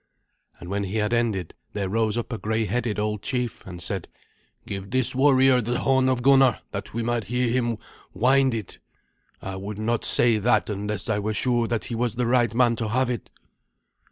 [0.59, 4.07] And when he had ended, there rose up a grey headed old chief, and said,
[4.65, 7.77] "Give this warrior the horn of Gunnar, that we may hear him
[8.11, 8.79] wind it.
[9.43, 12.75] I would not say that unless I were sure that he was the right man
[12.77, 13.29] to have it."